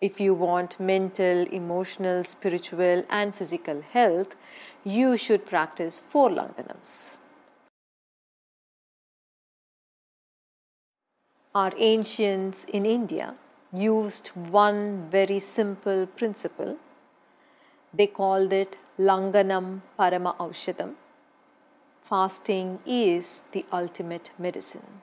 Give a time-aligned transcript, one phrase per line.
[0.00, 4.34] If you want mental, emotional, spiritual, and physical health,
[4.82, 7.18] you should practice four Langanams.
[11.54, 13.34] Our ancients in India
[13.74, 16.78] used one very simple principle.
[17.92, 20.94] They called it Langanam Parama Aushadam.
[22.02, 25.02] Fasting is the ultimate medicine.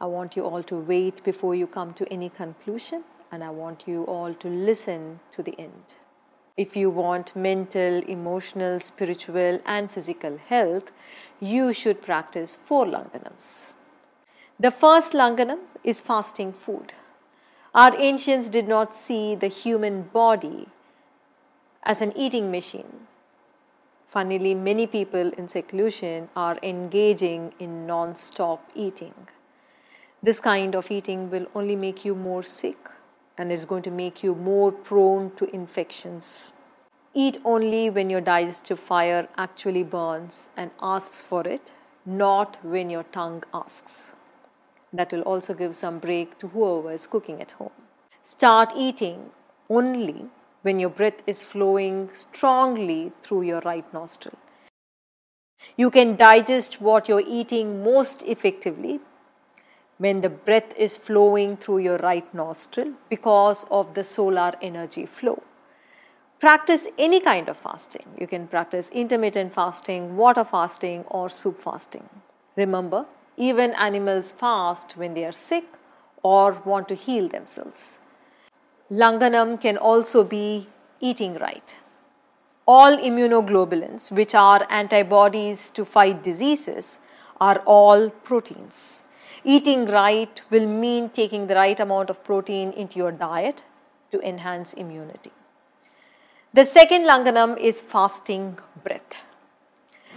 [0.00, 3.86] I want you all to wait before you come to any conclusion and I want
[3.86, 5.94] you all to listen to the end.
[6.56, 10.90] If you want mental, emotional, spiritual, and physical health,
[11.40, 13.74] you should practice four Langanams.
[14.58, 16.94] The first Langanam is fasting food.
[17.74, 20.66] Our ancients did not see the human body
[21.84, 23.06] as an eating machine.
[24.06, 29.14] Funnily, many people in seclusion are engaging in non stop eating.
[30.22, 32.88] This kind of eating will only make you more sick
[33.38, 36.52] and is going to make you more prone to infections.
[37.14, 41.72] Eat only when your digestive fire actually burns and asks for it,
[42.04, 44.14] not when your tongue asks.
[44.92, 47.78] That will also give some break to whoever is cooking at home.
[48.24, 49.30] Start eating
[49.70, 50.26] only
[50.62, 54.36] when your breath is flowing strongly through your right nostril.
[55.76, 59.00] You can digest what you're eating most effectively
[59.98, 65.42] when the breath is flowing through your right nostril because of the solar energy flow.
[66.40, 68.06] Practice any kind of fasting.
[68.16, 72.08] You can practice intermittent fasting, water fasting, or soup fasting.
[72.56, 75.64] Remember, even animals fast when they are sick
[76.22, 77.98] or want to heal themselves.
[78.90, 80.68] Langanam can also be
[81.00, 81.76] eating right.
[82.66, 86.98] All immunoglobulins, which are antibodies to fight diseases,
[87.40, 89.02] are all proteins.
[89.56, 93.62] Eating right will mean taking the right amount of protein into your diet
[94.12, 95.30] to enhance immunity.
[96.52, 99.22] The second Langanam is fasting breath.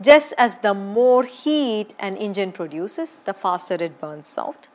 [0.00, 4.66] Just as the more heat an engine produces, the faster it burns out.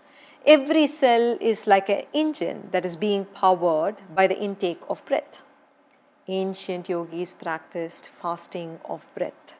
[0.45, 5.41] Every cell is like an engine that is being powered by the intake of breath.
[6.29, 9.55] Ancient yogis practiced fasting of breath.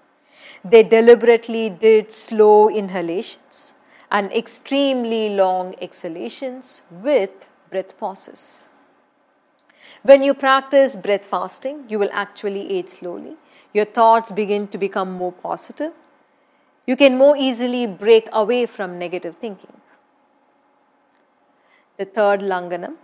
[0.64, 3.74] They deliberately did slow inhalations
[4.10, 8.70] and extremely long exhalations with breath pauses.
[10.04, 13.36] When you practice breath fasting, you will actually age slowly.
[13.74, 15.92] Your thoughts begin to become more positive.
[16.86, 19.74] You can more easily break away from negative thinking.
[21.98, 22.96] The third Langanam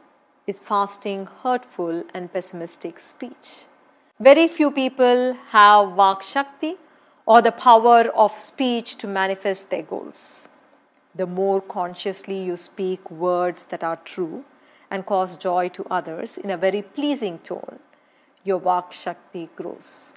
[0.47, 3.65] is fasting hurtful and pessimistic speech.
[4.19, 6.75] Very few people have Vak Shakti
[7.25, 10.49] or the power of speech to manifest their goals
[11.15, 14.43] the more consciously you speak words that are true
[14.89, 17.79] and cause joy to others in a very pleasing tone,
[18.43, 20.13] your Vak Shakti grows.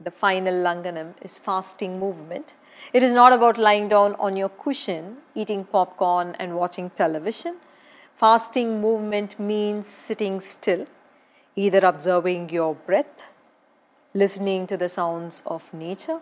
[0.00, 2.54] The final Langanam is fasting movement.
[2.92, 7.56] It is not about lying down on your cushion, eating popcorn, and watching television.
[8.16, 10.86] Fasting movement means sitting still,
[11.56, 13.22] either observing your breath,
[14.12, 16.20] listening to the sounds of nature,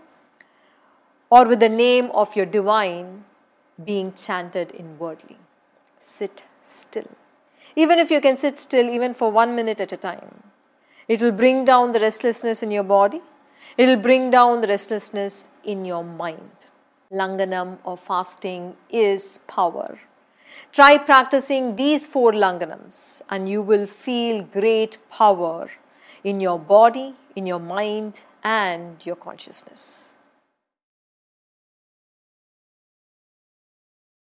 [1.30, 3.24] or with the name of your divine
[3.84, 5.38] being chanted inwardly.
[5.98, 7.08] Sit still.
[7.74, 10.42] Even if you can sit still, even for one minute at a time,
[11.08, 13.22] it will bring down the restlessness in your body,
[13.76, 16.50] it will bring down the restlessness in your mind.
[17.12, 19.98] Langanam or fasting is power.
[20.72, 25.70] Try practicing these four Langanams and you will feel great power
[26.24, 30.16] in your body, in your mind, and your consciousness.